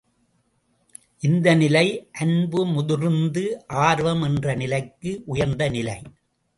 [1.21, 1.85] இந்த நிலை
[2.21, 3.45] அன்புமுதிர்ந்து
[3.87, 5.99] ஆர்வம் என்ற நிலைக்கு உயர்ந்த நிலை.